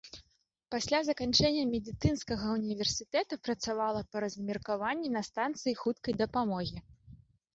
[0.75, 6.77] Пасля заканчэння медыцынскага ўніверсітэта працавала па размеркаванні на станцыі хуткай дапамогі.